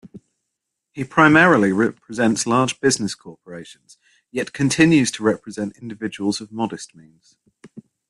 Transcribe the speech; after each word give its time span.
He 0.89 1.03
primarily 1.03 1.71
represents 1.71 2.47
large 2.47 2.79
business 2.79 3.13
corporations, 3.13 3.99
yet 4.31 4.51
continues 4.51 5.11
to 5.11 5.21
represent 5.23 5.77
individuals 5.77 6.41
of 6.41 6.51
modest 6.51 6.95
means. 6.95 7.37